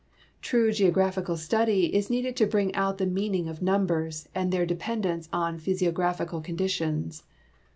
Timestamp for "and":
4.33-4.51